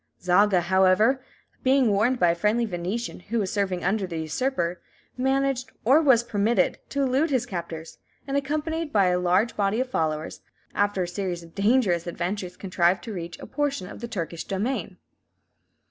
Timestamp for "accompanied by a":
8.35-9.19